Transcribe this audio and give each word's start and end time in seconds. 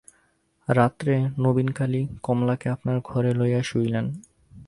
রাত্রে 0.67 1.13
নবীনকালী 1.39 2.01
কমলাকে 2.23 2.67
আপনার 2.69 2.97
ঘরে 3.03 3.31
লইয়া 3.33 3.61
শুইলেন। 3.63 4.05